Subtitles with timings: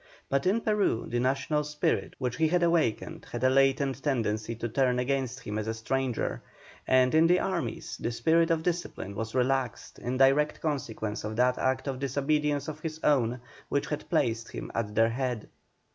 [0.29, 4.67] But in Peru the national spirit which he had awakened had a latent tendency to
[4.67, 6.41] turn against him as a stranger,
[6.87, 11.59] and in the armies the spirit of discipline was relaxed in direct consequence of that
[11.59, 15.47] act of disobedience of his own which had placed him at their head.